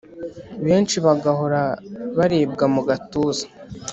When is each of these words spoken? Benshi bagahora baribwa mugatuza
Benshi 0.65 0.95
bagahora 1.05 1.61
baribwa 2.17 2.65
mugatuza 2.75 3.45